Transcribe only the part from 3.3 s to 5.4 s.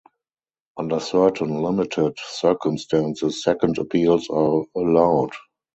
second appeals are allowed.